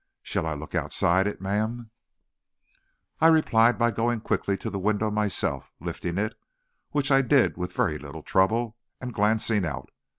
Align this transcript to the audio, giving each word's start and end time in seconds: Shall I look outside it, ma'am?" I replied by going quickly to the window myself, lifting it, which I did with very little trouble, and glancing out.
Shall 0.23 0.47
I 0.47 0.55
look 0.55 0.73
outside 0.73 1.27
it, 1.27 1.39
ma'am?" 1.41 1.91
I 3.19 3.27
replied 3.27 3.77
by 3.77 3.91
going 3.91 4.19
quickly 4.21 4.57
to 4.57 4.71
the 4.71 4.79
window 4.79 5.11
myself, 5.11 5.71
lifting 5.79 6.17
it, 6.17 6.33
which 6.89 7.11
I 7.11 7.21
did 7.21 7.55
with 7.55 7.71
very 7.73 7.99
little 7.99 8.23
trouble, 8.23 8.77
and 8.99 9.13
glancing 9.13 9.63
out. 9.63 9.91